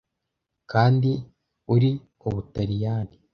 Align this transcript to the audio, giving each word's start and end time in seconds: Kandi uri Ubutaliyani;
Kandi 0.71 1.11
uri 1.73 1.91
Ubutaliyani; 2.27 3.15